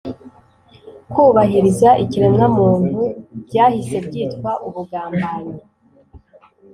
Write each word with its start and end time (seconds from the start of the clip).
kubahiriza 1.11 1.89
ikiremwamuntu 2.03 2.99
byahise 3.45 3.97
byitwa 4.07 4.51
ubugambanyi. 4.67 5.55